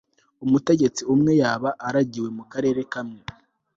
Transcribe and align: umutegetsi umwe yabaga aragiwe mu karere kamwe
umutegetsi 0.45 1.01
umwe 1.13 1.31
yabaga 1.41 1.77
aragiwe 1.87 2.29
mu 2.37 2.43
karere 2.51 2.81
kamwe 2.91 3.21